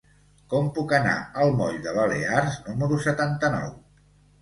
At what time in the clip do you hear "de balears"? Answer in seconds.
1.85-2.59